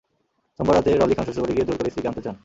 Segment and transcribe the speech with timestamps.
[0.57, 2.35] সোমবার রাতে রলি খান শ্বশুরবাড়ি গিয়ে জোর করে স্ত্রীকে আনতে চান।